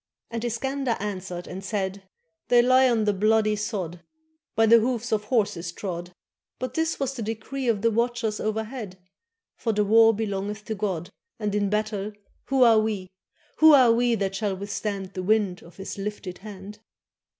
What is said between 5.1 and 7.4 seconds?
of horses trod; But this was the